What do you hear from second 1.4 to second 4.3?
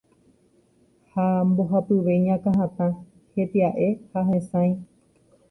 mbohapyve iñakãhatã, hetia'e ha